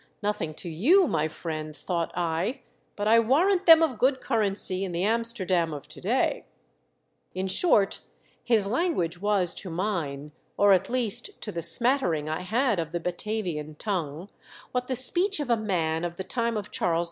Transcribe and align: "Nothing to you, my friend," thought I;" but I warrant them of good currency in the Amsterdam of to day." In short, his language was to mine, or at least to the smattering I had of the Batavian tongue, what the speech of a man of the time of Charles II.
"Nothing 0.23 0.55
to 0.55 0.67
you, 0.67 1.05
my 1.07 1.27
friend," 1.27 1.75
thought 1.77 2.11
I;" 2.17 2.61
but 2.95 3.07
I 3.07 3.19
warrant 3.19 3.67
them 3.67 3.83
of 3.83 3.99
good 3.99 4.19
currency 4.19 4.83
in 4.83 4.93
the 4.93 5.03
Amsterdam 5.03 5.75
of 5.75 5.87
to 5.89 6.01
day." 6.01 6.45
In 7.35 7.45
short, 7.45 7.99
his 8.43 8.67
language 8.67 9.21
was 9.21 9.53
to 9.53 9.69
mine, 9.69 10.31
or 10.57 10.73
at 10.73 10.89
least 10.89 11.39
to 11.41 11.51
the 11.51 11.61
smattering 11.61 12.27
I 12.27 12.41
had 12.41 12.79
of 12.79 12.93
the 12.93 12.99
Batavian 12.99 13.75
tongue, 13.75 14.29
what 14.71 14.87
the 14.87 14.95
speech 14.95 15.39
of 15.39 15.51
a 15.51 15.55
man 15.55 16.03
of 16.03 16.15
the 16.15 16.23
time 16.23 16.57
of 16.57 16.71
Charles 16.71 16.95
II. 16.95 16.99